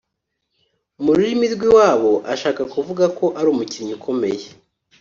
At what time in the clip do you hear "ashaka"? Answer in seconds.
2.33-2.61